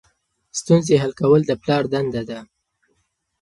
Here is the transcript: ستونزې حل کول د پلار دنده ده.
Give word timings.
ستونزې 0.59 0.95
حل 1.01 1.11
کول 1.21 1.41
د 1.45 1.51
پلار 1.61 1.83
دنده 1.93 2.21
ده. 2.29 2.39